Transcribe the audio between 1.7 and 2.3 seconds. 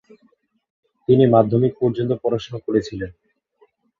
পর্যন্ত